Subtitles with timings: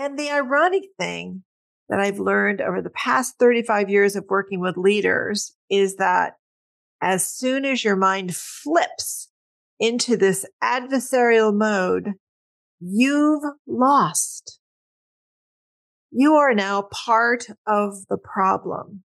[0.00, 1.42] And the ironic thing
[1.90, 6.36] that I've learned over the past 35 years of working with leaders is that
[7.02, 9.28] as soon as your mind flips
[9.78, 12.14] into this adversarial mode,
[12.80, 14.58] you've lost.
[16.10, 19.04] You are now part of the problem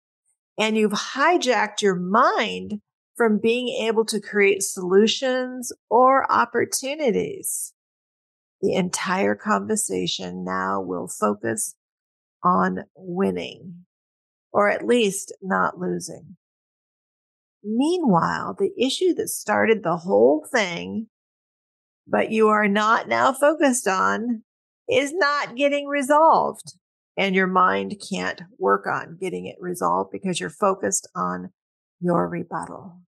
[0.59, 2.83] and you've hijacked your mind
[3.17, 7.72] from being able to create solutions or opportunities.
[8.63, 11.75] The entire conversation now will focus
[12.45, 13.85] on winning
[14.53, 16.37] or at least not losing.
[17.65, 21.09] Meanwhile, the issue that started the whole thing,
[22.07, 24.43] but you are not now focused on
[24.89, 26.75] is not getting resolved.
[27.17, 31.51] And your mind can't work on getting it resolved because you're focused on
[32.01, 33.01] your rebuttal.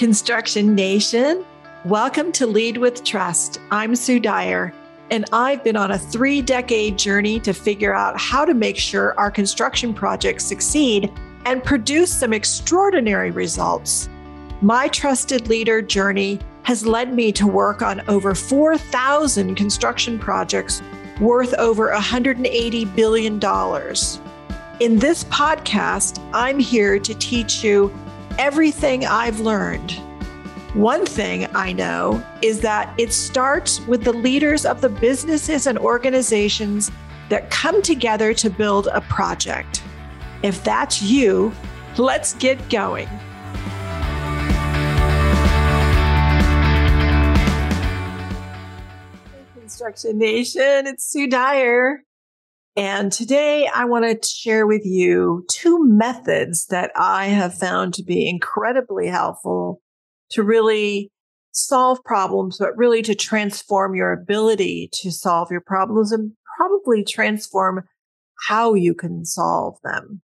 [0.00, 1.44] Construction Nation.
[1.84, 3.60] Welcome to Lead with Trust.
[3.70, 4.72] I'm Sue Dyer
[5.10, 9.12] and I've been on a three decade journey to figure out how to make sure
[9.20, 11.12] our construction projects succeed
[11.44, 14.08] and produce some extraordinary results.
[14.62, 20.80] My trusted leader journey has led me to work on over 4,000 construction projects
[21.20, 23.34] worth over $180 billion.
[24.80, 27.92] In this podcast, I'm here to teach you
[28.38, 30.00] everything I've learned
[30.74, 35.76] one thing I know is that it starts with the leaders of the businesses and
[35.76, 36.92] organizations
[37.28, 39.82] that come together to build a project.
[40.44, 41.52] If that's you,
[41.98, 43.08] let's get going.
[49.54, 52.04] Construction Nation, it's Sue Dyer.
[52.76, 58.02] And today I want to share with you two methods that I have found to
[58.02, 59.80] be incredibly helpful
[60.30, 61.10] to really
[61.52, 67.82] solve problems, but really to transform your ability to solve your problems and probably transform
[68.46, 70.22] how you can solve them.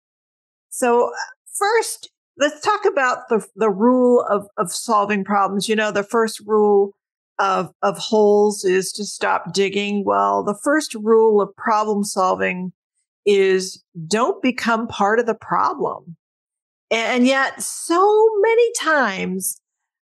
[0.71, 1.13] So uh,
[1.59, 5.69] first, let's talk about the, the rule of, of solving problems.
[5.69, 6.95] You know, the first rule
[7.39, 10.05] of, of holes is to stop digging.
[10.05, 12.73] Well, the first rule of problem solving
[13.25, 16.17] is don't become part of the problem.
[16.91, 19.61] And yet so many times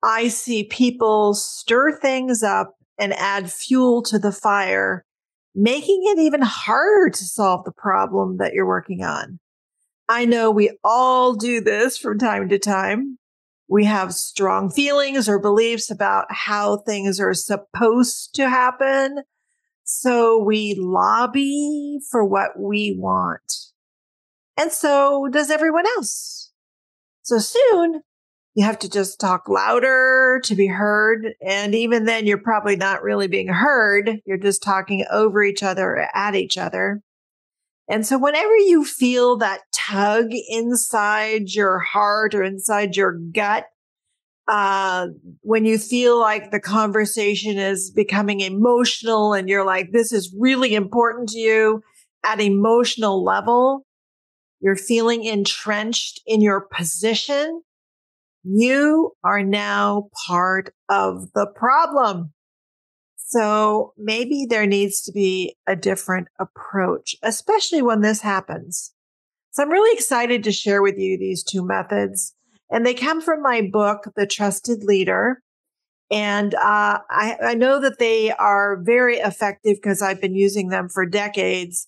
[0.04, 5.06] I see people stir things up and add fuel to the fire,
[5.53, 9.40] making it even harder to solve the problem that you're working on.
[10.08, 13.18] I know we all do this from time to time.
[13.72, 19.24] We have strong feelings or beliefs about how things are supposed to happen.
[19.86, 23.54] So we lobby for what we want.
[24.58, 26.52] And so does everyone else.
[27.22, 28.02] So soon
[28.56, 31.30] you have to just talk louder to be heard.
[31.42, 34.20] And even then, you're probably not really being heard.
[34.26, 37.02] You're just talking over each other or at each other.
[37.88, 43.66] And so whenever you feel that tug inside your heart or inside your gut,
[44.47, 45.08] uh,
[45.42, 50.75] when you feel like the conversation is becoming emotional and you're like, this is really
[50.75, 51.81] important to you
[52.24, 53.86] at emotional level,
[54.59, 57.62] you're feeling entrenched in your position
[58.44, 62.34] you are now part of the problem.
[63.18, 68.94] So maybe there needs to be a different approach, especially when this happens.
[69.52, 72.34] So I'm really excited to share with you these two methods.
[72.70, 75.42] And they come from my book, The Trusted Leader.
[76.10, 80.90] And uh, I, I know that they are very effective because I've been using them
[80.90, 81.88] for decades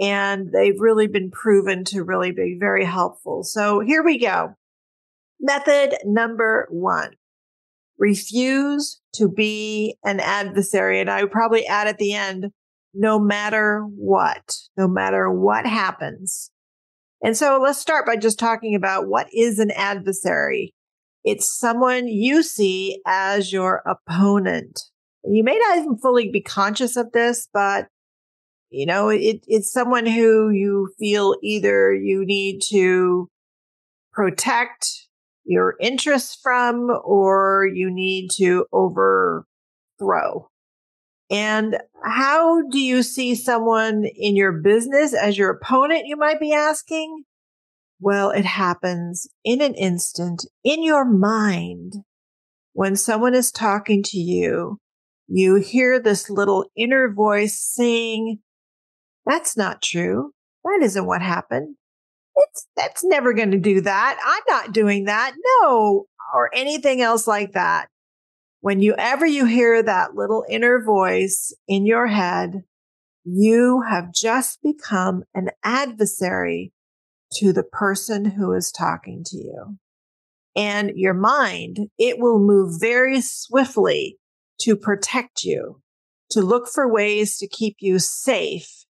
[0.00, 3.44] and they've really been proven to really be very helpful.
[3.44, 4.54] So here we go.
[5.40, 7.12] Method number one,
[7.98, 11.00] refuse to be an adversary.
[11.00, 12.50] And I would probably add at the end,
[12.92, 16.50] no matter what, no matter what happens.
[17.24, 20.74] And so let's start by just talking about what is an adversary.
[21.24, 24.78] It's someone you see as your opponent.
[25.24, 27.88] You may not even fully be conscious of this, but
[28.68, 33.28] you know, it, it's someone who you feel either you need to
[34.12, 34.86] protect
[35.44, 40.46] your interests from or you need to overthrow.
[41.30, 46.52] And how do you see someone in your business as your opponent, you might be
[46.52, 47.24] asking?
[48.00, 51.94] Well, it happens in an instant in your mind.
[52.72, 54.78] When someone is talking to you,
[55.28, 58.40] you hear this little inner voice saying,
[59.24, 60.32] that's not true.
[60.64, 61.76] That isn't what happened
[62.36, 64.18] it's that's never going to do that.
[64.24, 65.34] I'm not doing that.
[65.62, 67.88] No, or anything else like that.
[68.64, 72.64] When you ever you hear that little inner voice in your head,
[73.22, 76.72] you have just become an adversary
[77.34, 79.76] to the person who is talking to you.
[80.56, 84.16] And your mind, it will move very swiftly
[84.62, 85.82] to protect you,
[86.30, 88.86] to look for ways to keep you safe.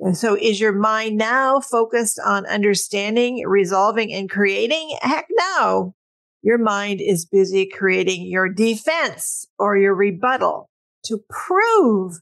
[0.00, 4.98] And so is your mind now focused on understanding, resolving, and creating?
[5.00, 5.94] Heck no.
[6.42, 10.68] Your mind is busy creating your defense or your rebuttal
[11.04, 12.14] to prove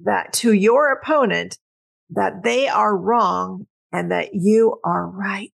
[0.00, 1.58] that to your opponent
[2.10, 5.50] that they are wrong and that you are right.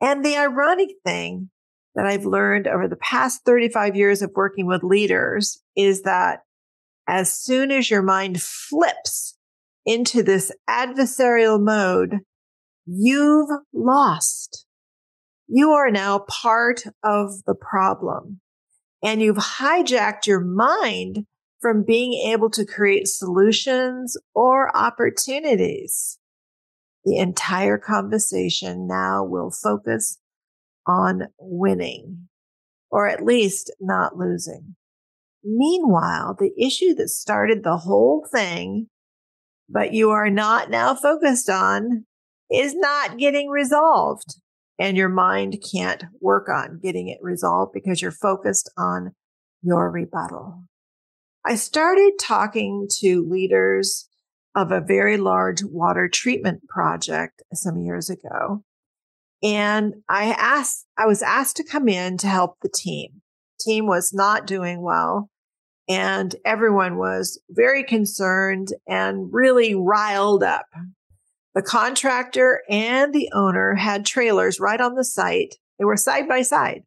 [0.00, 1.50] And the ironic thing
[1.94, 6.40] that I've learned over the past 35 years of working with leaders is that
[7.08, 9.36] as soon as your mind flips
[9.84, 12.20] into this adversarial mode,
[12.86, 14.66] you've lost.
[15.52, 18.40] You are now part of the problem
[19.02, 21.26] and you've hijacked your mind
[21.60, 26.18] from being able to create solutions or opportunities.
[27.04, 30.18] The entire conversation now will focus
[30.86, 32.28] on winning
[32.88, 34.76] or at least not losing.
[35.42, 38.86] Meanwhile, the issue that started the whole thing,
[39.68, 42.04] but you are not now focused on
[42.52, 44.36] is not getting resolved.
[44.80, 49.12] And your mind can't work on getting it resolved because you're focused on
[49.62, 50.64] your rebuttal.
[51.44, 54.08] I started talking to leaders
[54.56, 58.64] of a very large water treatment project some years ago.
[59.42, 63.22] And I asked, I was asked to come in to help the team.
[63.60, 65.30] Team was not doing well
[65.90, 70.66] and everyone was very concerned and really riled up.
[71.54, 75.56] The contractor and the owner had trailers right on the site.
[75.78, 76.82] They were side by side.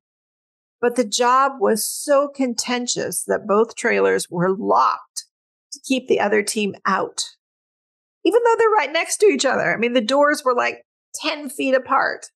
[0.80, 5.26] But the job was so contentious that both trailers were locked
[5.74, 7.24] to keep the other team out,
[8.26, 9.74] even though they're right next to each other.
[9.74, 10.84] I mean, the doors were like
[11.16, 12.28] 10 feet apart.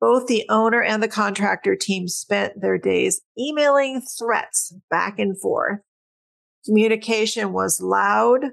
[0.00, 5.80] Both the owner and the contractor team spent their days emailing threats back and forth.
[6.64, 8.46] Communication was loud,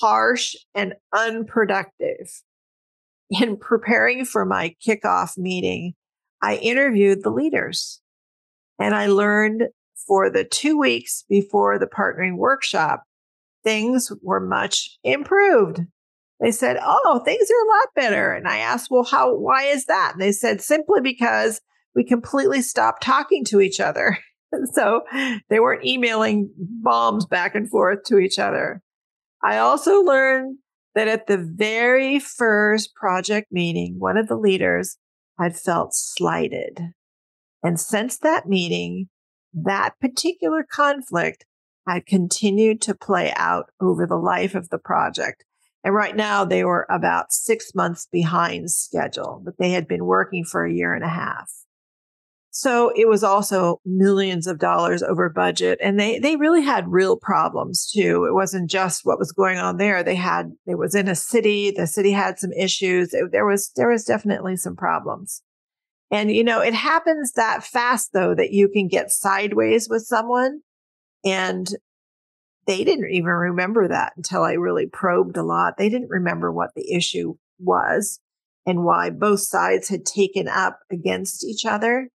[0.00, 2.42] harsh, and unproductive.
[3.30, 5.94] In preparing for my kickoff meeting,
[6.42, 8.00] I interviewed the leaders.
[8.78, 9.68] And I learned
[10.06, 13.04] for the two weeks before the partnering workshop,
[13.64, 15.80] things were much improved.
[16.40, 18.32] They said, Oh, things are a lot better.
[18.32, 20.12] And I asked, Well, how, why is that?
[20.14, 21.60] And they said, Simply because
[21.94, 24.18] we completely stopped talking to each other.
[24.72, 25.02] so
[25.48, 28.82] they weren't emailing bombs back and forth to each other.
[29.42, 30.58] I also learned
[30.94, 34.98] that at the very first project meeting, one of the leaders
[35.38, 36.92] had felt slighted.
[37.62, 39.08] And since that meeting,
[39.54, 41.44] that particular conflict
[41.86, 45.44] had continued to play out over the life of the project.
[45.84, 50.44] And right now they were about six months behind schedule, but they had been working
[50.44, 51.50] for a year and a half.
[52.54, 57.16] So it was also millions of dollars over budget and they, they really had real
[57.16, 58.26] problems too.
[58.26, 60.02] It wasn't just what was going on there.
[60.02, 61.70] They had, it was in a city.
[61.74, 63.14] The city had some issues.
[63.14, 65.42] It, there was, there was definitely some problems.
[66.10, 70.60] And, you know, it happens that fast though that you can get sideways with someone
[71.24, 71.66] and
[72.66, 75.78] they didn't even remember that until I really probed a lot.
[75.78, 78.20] They didn't remember what the issue was
[78.66, 82.10] and why both sides had taken up against each other.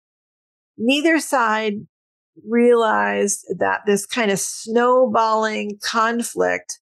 [0.77, 1.73] Neither side
[2.47, 6.79] realized that this kind of snowballing conflict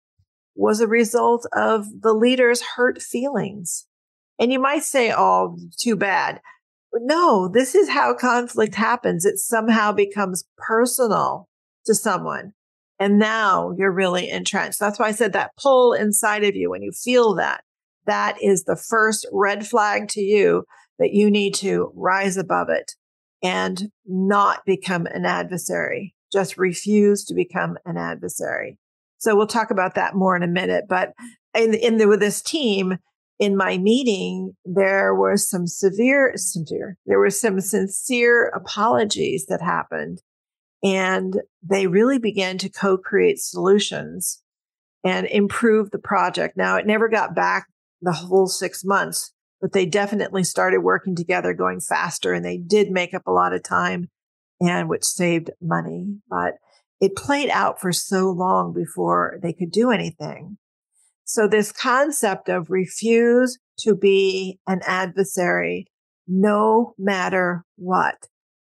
[0.55, 3.87] was a result of the leader's hurt feelings.
[4.39, 6.41] And you might say, oh, too bad.
[6.93, 9.25] No, this is how conflict happens.
[9.25, 11.47] It somehow becomes personal
[11.85, 12.53] to someone.
[12.99, 14.79] And now you're really entrenched.
[14.79, 17.63] That's why I said that pull inside of you when you feel that,
[18.05, 20.65] that is the first red flag to you
[20.99, 22.93] that you need to rise above it
[23.43, 26.15] and not become an adversary.
[26.31, 28.79] Just refuse to become an adversary.
[29.17, 30.85] So we'll talk about that more in a minute.
[30.89, 31.13] But
[31.53, 32.97] in, in the, with this team,
[33.39, 40.21] in my meeting, there were some severe, severe, there were some sincere apologies that happened.
[40.83, 44.41] And they really began to co create solutions
[45.03, 46.57] and improve the project.
[46.57, 47.67] Now, it never got back
[48.01, 49.33] the whole six months,
[49.63, 53.53] but they definitely started working together, going faster, and they did make up a lot
[53.53, 54.09] of time
[54.59, 56.17] and which saved money.
[56.29, 56.55] But
[56.99, 60.57] it played out for so long before they could do anything.
[61.23, 65.87] So this concept of refuse to be an adversary,
[66.27, 68.27] no matter what,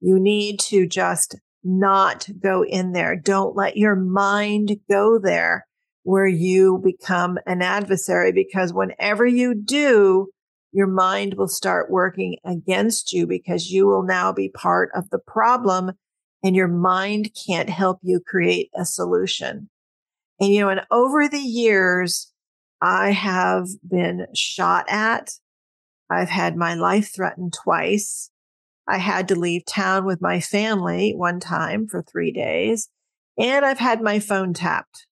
[0.02, 3.16] you need to just not go in there.
[3.16, 5.66] Don't let your mind go there
[6.04, 10.28] where you become an adversary because whenever you do,
[10.76, 15.20] your mind will start working against you because you will now be part of the
[15.20, 15.94] problem
[16.44, 19.70] and your mind can't help you create a solution.
[20.38, 22.30] And you know, and over the years,
[22.82, 25.32] I have been shot at.
[26.10, 28.30] I've had my life threatened twice.
[28.86, 32.90] I had to leave town with my family one time for three days,
[33.40, 35.08] and I've had my phone tapped.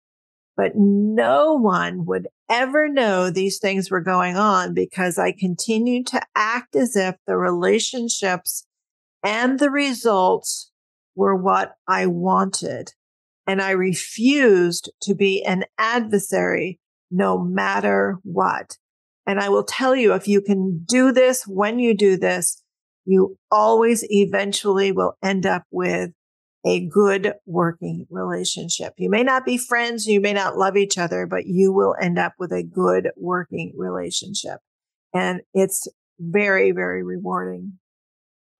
[0.59, 6.21] But no one would ever know these things were going on because I continued to
[6.35, 8.67] act as if the relationships
[9.23, 10.69] and the results
[11.15, 12.91] were what I wanted.
[13.47, 16.77] And I refused to be an adversary
[17.09, 18.75] no matter what.
[19.25, 22.61] And I will tell you, if you can do this, when you do this,
[23.05, 26.11] you always eventually will end up with
[26.65, 28.93] a good working relationship.
[28.97, 32.19] You may not be friends, you may not love each other, but you will end
[32.19, 34.59] up with a good working relationship.
[35.13, 35.87] And it's
[36.19, 37.79] very, very rewarding.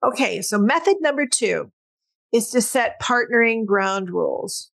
[0.02, 0.40] Okay.
[0.40, 1.70] So method number two
[2.32, 4.70] is to set partnering ground rules.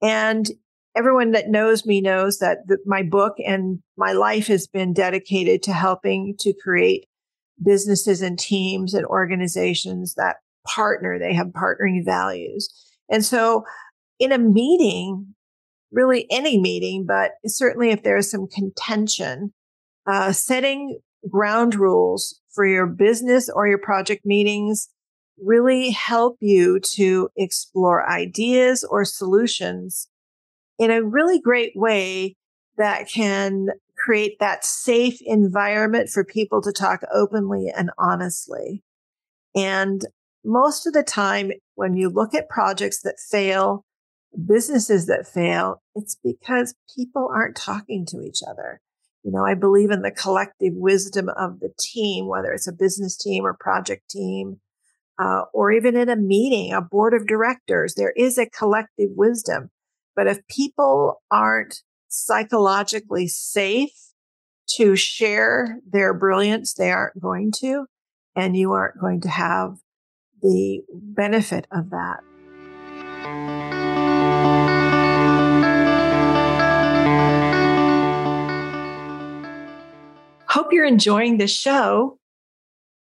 [0.00, 0.48] And
[0.96, 5.62] everyone that knows me knows that the, my book and my life has been dedicated
[5.64, 7.06] to helping to create
[7.62, 10.36] businesses and teams and organizations that
[10.66, 11.18] partner.
[11.18, 12.68] They have partnering values.
[13.10, 13.64] And so
[14.18, 15.34] in a meeting,
[15.90, 19.52] really any meeting, but certainly if there's some contention,
[20.06, 20.98] uh, setting
[21.28, 24.88] ground rules for your business or your project meetings
[25.42, 30.08] really help you to explore ideas or solutions
[30.78, 32.36] in a really great way
[32.76, 38.82] that can create that safe environment for people to talk openly and honestly.
[39.56, 40.02] And
[40.44, 43.84] most of the time, when you look at projects that fail,
[44.46, 48.80] businesses that fail, it's because people aren't talking to each other.
[49.24, 53.16] You know, I believe in the collective wisdom of the team, whether it's a business
[53.16, 54.60] team or project team,
[55.18, 59.70] uh, or even in a meeting, a board of directors, there is a collective wisdom.
[60.14, 63.92] But if people aren't psychologically safe
[64.76, 67.86] to share their brilliance, they aren't going to,
[68.36, 69.78] and you aren't going to have
[70.42, 72.20] the benefit of that.
[80.48, 82.18] Hope you're enjoying this show.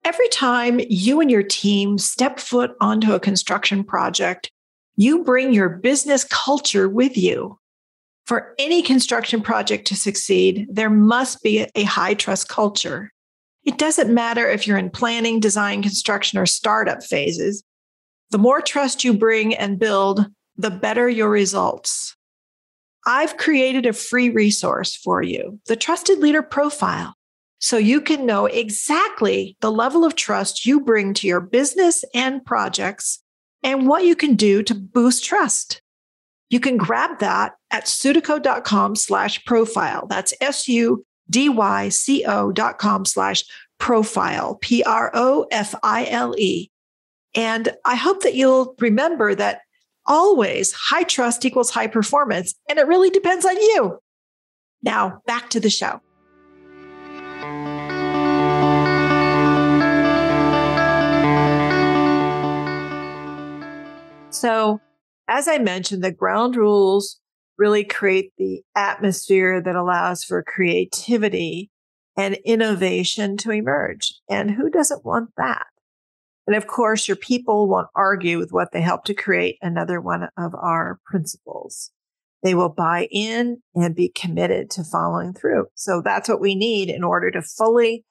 [0.04, 4.52] Every time you and your team step foot onto a construction project,
[4.96, 7.60] you bring your business culture with you.
[8.26, 13.12] For any construction project to succeed, there must be a high trust culture.
[13.66, 17.64] It doesn't matter if you're in planning, design, construction, or startup phases.
[18.30, 22.16] The more trust you bring and build, the better your results.
[23.08, 27.16] I've created a free resource for you, the Trusted Leader Profile,
[27.60, 32.44] so you can know exactly the level of trust you bring to your business and
[32.46, 33.22] projects
[33.64, 35.82] and what you can do to boost trust.
[36.50, 40.06] You can grab that at sudyco.com slash profile.
[40.08, 40.34] That's
[41.30, 43.44] S-U-D-Y-C-O dot com slash
[43.78, 45.12] profile, P-R-O-F-I-L-E.
[47.36, 49.62] And I hope that you'll remember that
[50.06, 52.56] always high trust equals high performance.
[52.70, 54.00] And it really depends on you.
[54.82, 56.00] Now back to the show.
[64.30, 64.80] So
[65.28, 67.20] as I mentioned, the ground rules
[67.58, 71.70] really create the atmosphere that allows for creativity
[72.18, 74.14] and innovation to emerge.
[74.30, 75.68] And who doesn't want that?
[76.48, 80.30] And of course, your people won't argue with what they help to create another one
[80.38, 81.92] of our principles.
[82.44, 85.66] They will buy in and be committed to following through.
[85.74, 88.06] So that's what we need in order to fully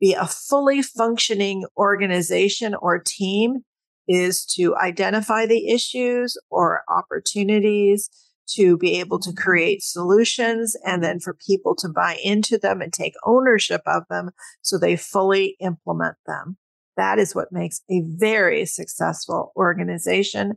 [0.00, 3.64] be a fully functioning organization or team
[4.08, 8.10] is to identify the issues or opportunities
[8.46, 12.92] to be able to create solutions and then for people to buy into them and
[12.92, 14.30] take ownership of them
[14.62, 16.56] so they fully implement them.
[16.96, 20.54] That is what makes a very successful organization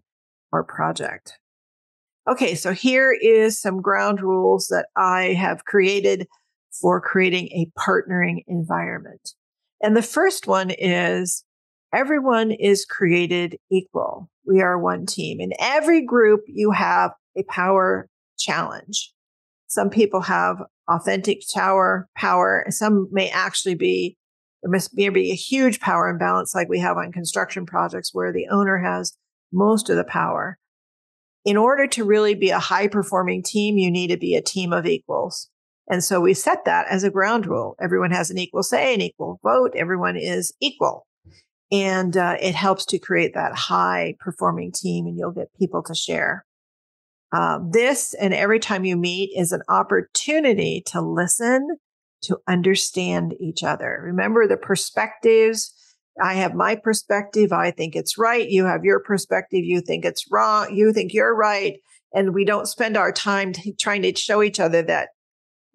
[0.51, 1.39] or project.
[2.29, 6.27] Okay, so here is some ground rules that I have created
[6.81, 9.33] for creating a partnering environment.
[9.81, 11.43] And the first one is
[11.93, 14.29] everyone is created equal.
[14.45, 15.39] We are one team.
[15.39, 19.13] In every group, you have a power challenge.
[19.67, 22.65] Some people have authentic tower power.
[22.69, 24.17] Some may actually be,
[24.63, 28.47] there must be a huge power imbalance like we have on construction projects where the
[28.49, 29.15] owner has
[29.51, 30.57] most of the power.
[31.45, 34.73] In order to really be a high performing team, you need to be a team
[34.73, 35.49] of equals.
[35.89, 37.75] And so we set that as a ground rule.
[37.81, 39.71] Everyone has an equal say, an equal vote.
[39.75, 41.07] Everyone is equal.
[41.71, 45.95] And uh, it helps to create that high performing team and you'll get people to
[45.95, 46.45] share.
[47.31, 51.77] Uh, this and every time you meet is an opportunity to listen,
[52.21, 53.99] to understand each other.
[54.03, 55.73] Remember the perspectives.
[56.21, 57.51] I have my perspective.
[57.51, 58.47] I think it's right.
[58.47, 59.63] You have your perspective.
[59.63, 60.73] You think it's wrong.
[60.75, 61.75] You think you're right.
[62.13, 65.09] And we don't spend our time t- trying to show each other that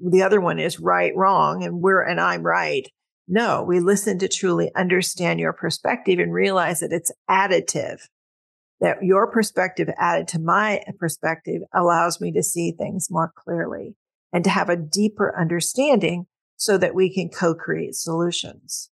[0.01, 2.89] the other one is right, wrong, and we're, and I'm right.
[3.29, 8.01] No, we listen to truly understand your perspective and realize that it's additive.
[8.83, 13.97] That your perspective added to my perspective allows me to see things more clearly
[14.33, 18.91] and to have a deeper understanding so that we can co-create solutions.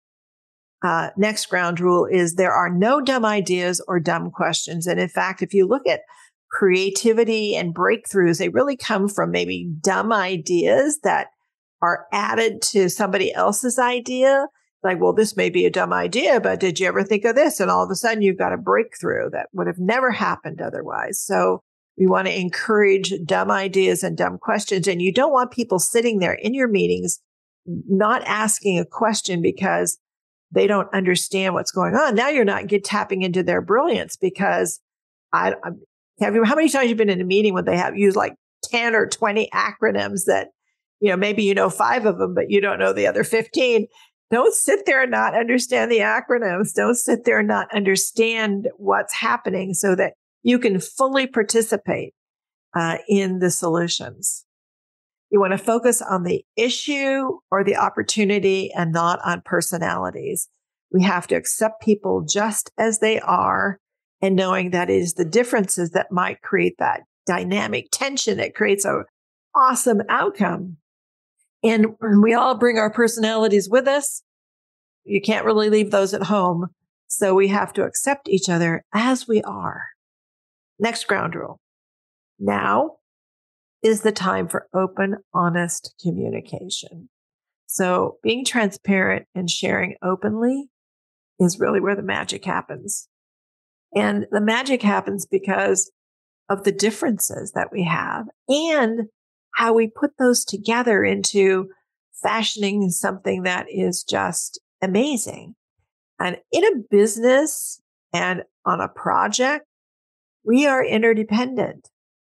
[0.83, 4.85] Uh, next ground rule is there are no dumb ideas or dumb questions.
[4.85, 6.01] And in fact, if you look at
[6.51, 11.27] creativity and breakthroughs, they really come from maybe dumb ideas that
[11.81, 14.47] are added to somebody else's idea.
[14.83, 17.59] Like, well, this may be a dumb idea, but did you ever think of this?
[17.59, 21.19] And all of a sudden you've got a breakthrough that would have never happened otherwise.
[21.19, 21.63] So
[21.97, 24.87] we want to encourage dumb ideas and dumb questions.
[24.87, 27.19] And you don't want people sitting there in your meetings
[27.65, 29.97] not asking a question because
[30.51, 32.15] they don't understand what's going on.
[32.15, 34.79] Now you're not get tapping into their brilliance because
[35.33, 35.53] I,
[36.21, 38.35] have you, how many times you've been in a meeting when they have used like
[38.63, 40.49] 10 or 20 acronyms that,
[40.99, 43.87] you know, maybe you know five of them, but you don't know the other 15.
[44.29, 46.73] Don't sit there and not understand the acronyms.
[46.73, 52.13] Don't sit there and not understand what's happening so that you can fully participate
[52.75, 54.45] uh, in the solutions.
[55.29, 60.47] You want to focus on the issue or the opportunity and not on personalities.
[60.91, 63.79] We have to accept people just as they are
[64.21, 68.85] and knowing that it is the differences that might create that dynamic tension that creates
[68.85, 69.03] a
[69.53, 70.77] awesome outcome.
[71.63, 74.23] And we all bring our personalities with us.
[75.03, 76.67] You can't really leave those at home.
[77.07, 79.85] So we have to accept each other as we are.
[80.79, 81.59] Next ground rule.
[82.39, 82.97] Now
[83.81, 87.09] is the time for open, honest communication.
[87.67, 90.69] So being transparent and sharing openly
[91.39, 93.07] is really where the magic happens.
[93.95, 95.91] And the magic happens because
[96.49, 99.07] of the differences that we have and
[99.57, 101.67] how we put those together into
[102.21, 105.55] fashioning something that is just amazing.
[106.19, 107.81] And in a business
[108.13, 109.65] and on a project,
[110.45, 111.89] we are interdependent.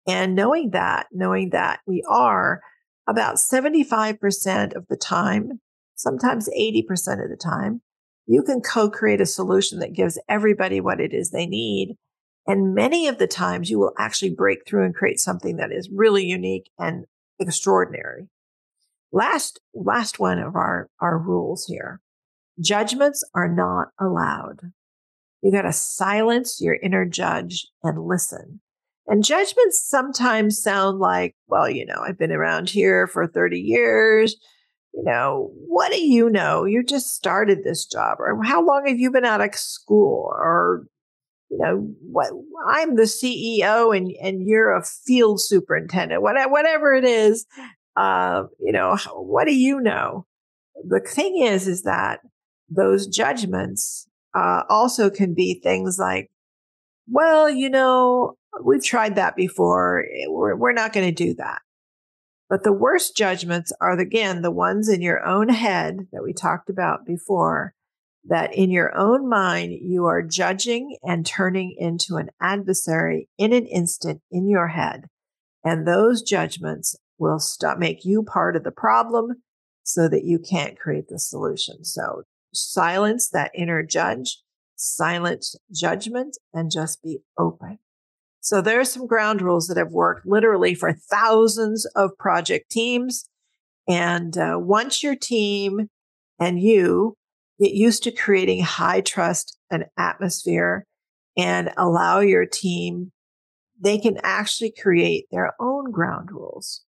[0.06, 2.60] And knowing that, knowing that we are
[3.08, 5.60] about 75% of the time,
[5.96, 6.84] sometimes 80%
[7.24, 7.82] of the time,
[8.26, 11.96] you can co-create a solution that gives everybody what it is they need.
[12.48, 15.90] And many of the times you will actually break through and create something that is
[15.90, 17.04] really unique and
[17.38, 18.28] extraordinary.
[19.12, 22.00] Last, last one of our, our rules here.
[22.60, 24.72] Judgments are not allowed.
[25.42, 28.60] You got to silence your inner judge and listen.
[29.06, 34.36] And judgments sometimes sound like, well, you know, I've been around here for 30 years
[34.98, 36.64] you know, what do you know?
[36.64, 40.86] You just started this job, or how long have you been out of school, or
[41.50, 42.30] you know, what
[42.68, 47.46] I'm the CEO and and you're a field superintendent, whatever, whatever it is.
[47.96, 50.26] Uh, you know, what do you know?
[50.86, 52.20] The thing is, is that
[52.68, 56.30] those judgments uh, also can be things like,
[57.08, 60.04] well, you know, we've tried that before.
[60.26, 61.60] We're, we're not going to do that.
[62.48, 66.70] But the worst judgments are, again, the ones in your own head that we talked
[66.70, 67.74] about before,
[68.28, 73.66] that in your own mind, you are judging and turning into an adversary in an
[73.66, 75.06] instant in your head.
[75.64, 79.42] And those judgments will stop, make you part of the problem
[79.82, 81.84] so that you can't create the solution.
[81.84, 84.42] So silence that inner judge,
[84.76, 87.78] silence judgment, and just be open.
[88.40, 93.28] So there are some ground rules that have worked literally for thousands of project teams.
[93.88, 95.88] And uh, once your team
[96.38, 97.16] and you
[97.60, 100.86] get used to creating high trust and atmosphere
[101.36, 103.12] and allow your team,
[103.80, 106.82] they can actually create their own ground rules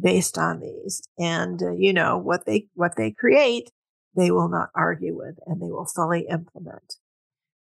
[0.00, 1.02] based on these.
[1.18, 3.70] And, uh, you know, what they, what they create,
[4.16, 6.96] they will not argue with and they will fully implement.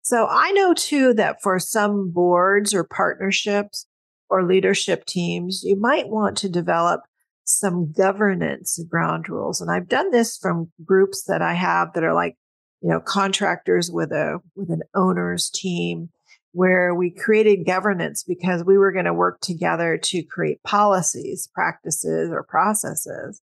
[0.02, 3.88] So I know too that for some boards or partnerships
[4.30, 7.02] or leadership teams, you might want to develop
[7.46, 9.62] some governance ground rules.
[9.62, 12.36] And I've done this from groups that I have that are like,
[12.84, 16.10] you know, contractors with a, with an owner's team.
[16.52, 22.30] where we created governance because we were going to work together to create policies, practices,
[22.32, 23.42] or processes.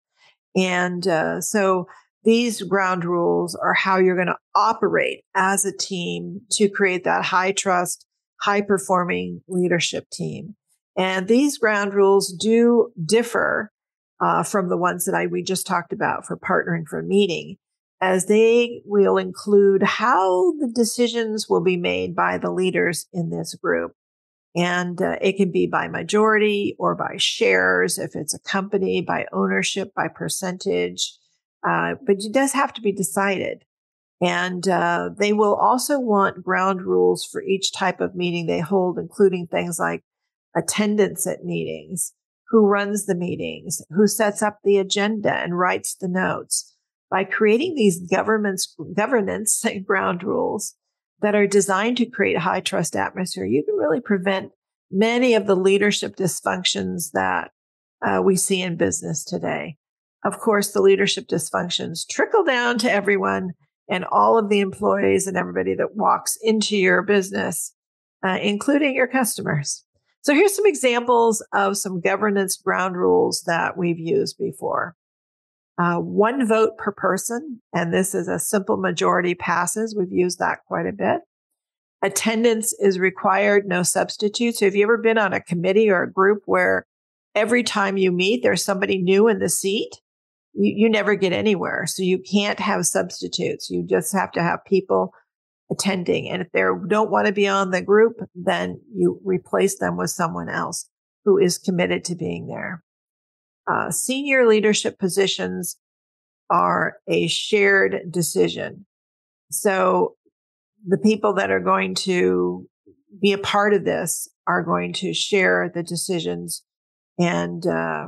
[0.55, 1.87] And uh, so
[2.23, 7.25] these ground rules are how you're going to operate as a team to create that
[7.25, 8.05] high trust,
[8.41, 10.55] high performing leadership team.
[10.95, 13.71] And these ground rules do differ
[14.19, 17.57] uh, from the ones that I we just talked about for partnering for meeting
[18.01, 23.55] as they will include how the decisions will be made by the leaders in this
[23.55, 23.93] group.
[24.55, 29.25] And uh, it can be by majority or by shares if it's a company, by
[29.31, 31.13] ownership, by percentage.
[31.67, 33.63] Uh, but it does have to be decided.
[34.21, 38.97] And uh, they will also want ground rules for each type of meeting they hold,
[38.97, 40.03] including things like
[40.55, 42.13] attendance at meetings,
[42.49, 46.75] who runs the meetings, who sets up the agenda and writes the notes
[47.09, 50.75] by creating these governments, governance ground rules
[51.21, 54.51] that are designed to create a high trust atmosphere, you can really prevent
[54.91, 57.51] many of the leadership dysfunctions that
[58.05, 59.75] uh, we see in business today.
[60.23, 63.51] Of course, the leadership dysfunctions trickle down to everyone
[63.89, 67.73] and all of the employees and everybody that walks into your business,
[68.25, 69.83] uh, including your customers.
[70.21, 74.95] So here's some examples of some governance ground rules that we've used before
[75.79, 77.61] uh, one vote per person.
[77.73, 79.95] And this is a simple majority passes.
[79.95, 81.21] We've used that quite a bit.
[82.01, 84.59] Attendance is required, no substitutes.
[84.59, 86.85] So have you ever been on a committee or a group where
[87.33, 90.01] every time you meet, there's somebody new in the seat?
[90.53, 91.85] You, you never get anywhere.
[91.87, 93.69] So you can't have substitutes.
[93.69, 95.13] You just have to have people
[95.71, 96.27] attending.
[96.29, 100.09] And if they don't want to be on the group, then you replace them with
[100.09, 100.89] someone else
[101.23, 102.83] who is committed to being there
[103.69, 105.77] uh, senior leadership positions
[106.49, 108.85] are a shared decision.
[109.51, 110.15] So
[110.87, 112.67] the people that are going to
[113.21, 116.63] be a part of this are going to share the decisions
[117.19, 118.07] and uh,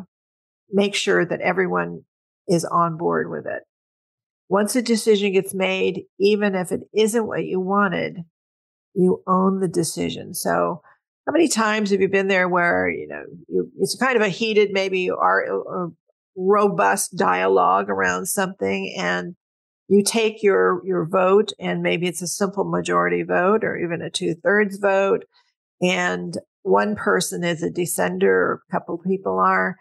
[0.72, 2.04] make sure that everyone
[2.48, 3.64] is on board with it.
[4.50, 8.20] Once a decision gets made, even if it isn't what you wanted,
[8.94, 10.34] you own the decision.
[10.34, 10.82] So
[11.32, 14.28] how many times have you been there where, you know, you, it's kind of a
[14.28, 15.90] heated, maybe are uh, a
[16.36, 19.38] robust dialogue around something and
[19.88, 24.10] you take your, your vote and maybe it's a simple majority vote or even a
[24.10, 25.24] two thirds vote.
[25.82, 29.78] And one person is a dissenter or a couple people are.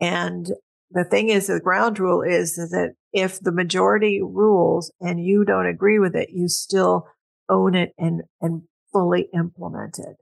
[0.00, 0.50] And
[0.90, 5.44] the thing is, the ground rule is, is that if the majority rules and you
[5.44, 7.08] don't agree with it, you still
[7.50, 10.16] own it and, and fully implement it.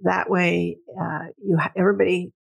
[0.00, 2.32] That way, uh, you everybody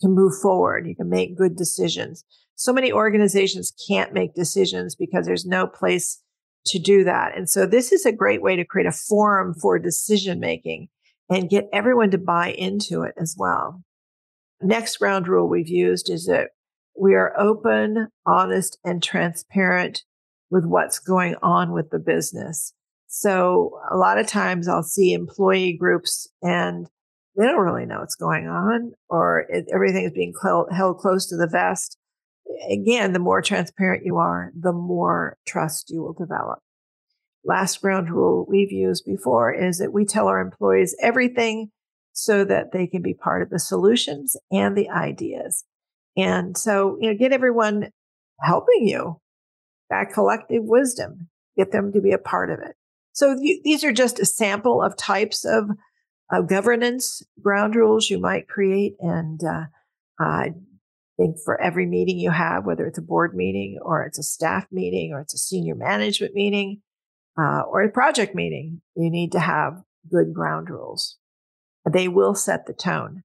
[0.00, 0.86] can move forward.
[0.86, 2.24] You can make good decisions.
[2.54, 6.22] So many organizations can't make decisions because there's no place
[6.66, 7.36] to do that.
[7.36, 10.88] And so this is a great way to create a forum for decision making
[11.28, 13.82] and get everyone to buy into it as well.
[14.60, 16.50] Next ground rule we've used is that
[16.98, 20.04] we are open, honest, and transparent
[20.50, 22.74] with what's going on with the business.
[23.08, 26.88] So a lot of times I'll see employee groups and
[27.36, 31.26] they don't really know what's going on or it, everything is being cl- held close
[31.28, 31.96] to the vest.
[32.70, 36.58] Again, the more transparent you are, the more trust you will develop.
[37.44, 41.70] Last ground rule we've used before is that we tell our employees everything
[42.12, 45.64] so that they can be part of the solutions and the ideas.
[46.16, 47.90] And so, you know, get everyone
[48.40, 49.20] helping you
[49.90, 52.76] that collective wisdom, get them to be a part of it.
[53.12, 55.70] So you, these are just a sample of types of
[56.30, 58.94] uh, governance ground rules you might create.
[59.00, 59.64] And uh,
[60.18, 60.52] I
[61.18, 64.66] think for every meeting you have, whether it's a board meeting or it's a staff
[64.70, 66.80] meeting or it's a senior management meeting
[67.38, 71.16] uh, or a project meeting, you need to have good ground rules.
[71.90, 73.22] They will set the tone.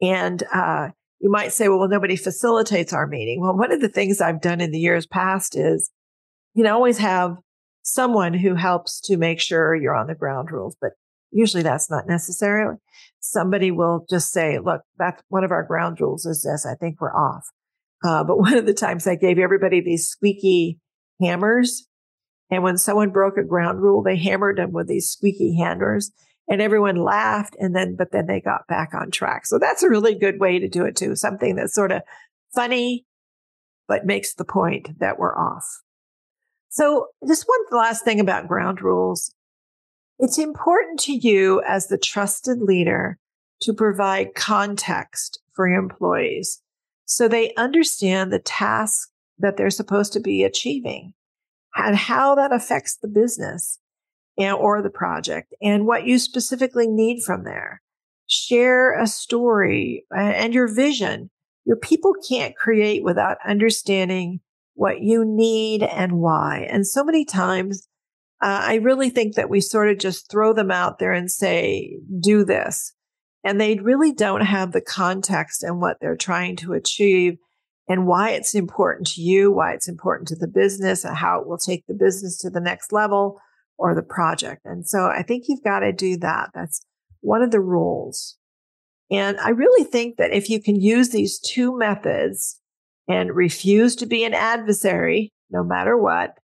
[0.00, 0.88] And uh,
[1.20, 3.40] you might say, well, well, nobody facilitates our meeting.
[3.40, 5.90] Well, one of the things I've done in the years past is
[6.54, 7.36] you can always have
[7.82, 10.92] someone who helps to make sure you're on the ground rules, but
[11.32, 12.76] Usually that's not necessarily.
[13.20, 16.66] Somebody will just say, look, that's one of our ground rules is this.
[16.66, 17.48] I think we're off.
[18.04, 20.78] Uh, but one of the times I gave everybody these squeaky
[21.20, 21.88] hammers.
[22.50, 26.12] And when someone broke a ground rule, they hammered them with these squeaky hammers
[26.48, 27.56] and everyone laughed.
[27.58, 29.46] And then, but then they got back on track.
[29.46, 31.16] So that's a really good way to do it too.
[31.16, 32.02] Something that's sort of
[32.54, 33.06] funny,
[33.88, 35.82] but makes the point that we're off.
[36.68, 39.34] So just one last thing about ground rules.
[40.18, 43.18] It's important to you as the trusted leader
[43.62, 46.62] to provide context for your employees
[47.04, 51.14] so they understand the task that they're supposed to be achieving
[51.76, 53.78] and how that affects the business.
[54.38, 57.82] and, or the project and what you specifically need from there.
[58.26, 61.30] Share a story uh, and your vision.
[61.66, 64.40] Your people can't create without understanding
[64.74, 66.66] what you need and why.
[66.70, 67.88] And so many times,
[68.42, 71.96] uh, I really think that we sort of just throw them out there and say,
[72.20, 72.92] do this.
[73.44, 77.38] And they really don't have the context and what they're trying to achieve
[77.88, 81.46] and why it's important to you, why it's important to the business, and how it
[81.46, 83.40] will take the business to the next level
[83.78, 84.62] or the project.
[84.64, 86.50] And so I think you've got to do that.
[86.54, 86.84] That's
[87.20, 88.36] one of the rules.
[89.10, 92.60] And I really think that if you can use these two methods
[93.08, 96.38] and refuse to be an adversary, no matter what,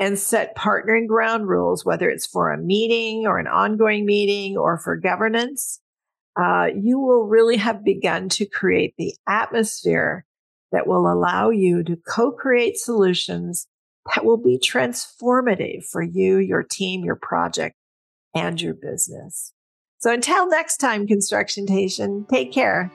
[0.00, 4.78] and set partnering ground rules, whether it's for a meeting or an ongoing meeting or
[4.78, 5.78] for governance,
[6.40, 10.24] uh, you will really have begun to create the atmosphere
[10.72, 13.66] that will allow you to co create solutions
[14.14, 17.76] that will be transformative for you, your team, your project,
[18.34, 19.52] and your business.
[19.98, 22.90] So until next time, Construction Nation, take care.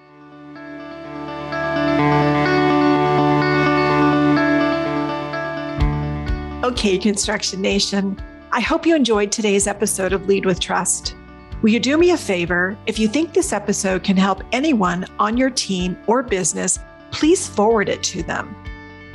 [6.66, 8.20] Okay, Construction Nation,
[8.52, 11.16] I hope you enjoyed today's episode of Lead with Trust.
[11.62, 12.76] Will you do me a favor?
[12.88, 16.80] If you think this episode can help anyone on your team or business,
[17.12, 18.56] please forward it to them.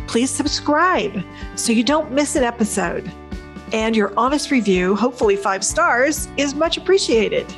[0.06, 1.24] Please subscribe
[1.56, 3.10] so you don't miss an episode.
[3.72, 7.52] And your honest review, hopefully five stars, is much appreciated.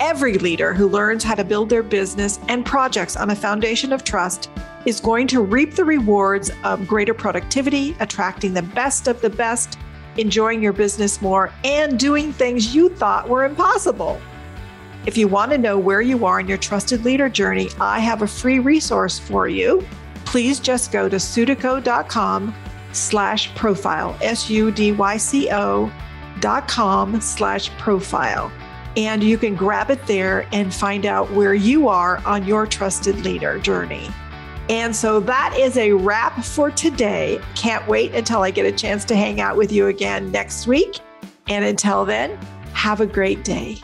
[0.00, 4.02] Every leader who learns how to build their business and projects on a foundation of
[4.02, 4.50] trust
[4.86, 9.78] is going to reap the rewards of greater productivity, attracting the best of the best,
[10.16, 14.20] enjoying your business more, and doing things you thought were impossible.
[15.06, 18.22] If you want to know where you are in your trusted leader journey, I have
[18.22, 19.84] a free resource for you.
[20.24, 22.54] Please just go to sudyco.com
[22.92, 25.92] slash profile, S-U-D-Y-C-O
[26.40, 28.52] dot com slash profile.
[28.96, 33.24] And you can grab it there and find out where you are on your trusted
[33.24, 34.10] leader journey.
[34.68, 37.40] And so that is a wrap for today.
[37.54, 41.00] Can't wait until I get a chance to hang out with you again next week.
[41.48, 42.38] And until then,
[42.72, 43.78] have a great day.